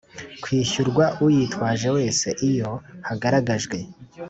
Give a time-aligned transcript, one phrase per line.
[0.43, 2.71] Kwishyurwa Uyitwaje Wese Iyo
[3.07, 3.77] Hagaragajwe